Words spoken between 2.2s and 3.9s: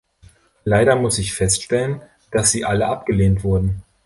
dass sie alle abgelehnt wurden.